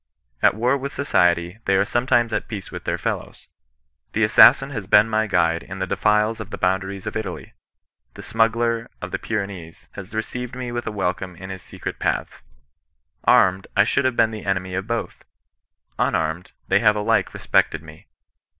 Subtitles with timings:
[0.41, 3.47] At war with society, they are sometimes at peace with their fellows.
[4.13, 7.53] The assassin has been my guide in the defiles of the boundaries of Italy;
[8.15, 12.41] the smuggler of the Pyrenees has received me with a welcome in his secret paths.
[13.25, 15.23] Armed, I should have been the enemy of both;
[15.99, 18.07] unarmed, they have alike respected me.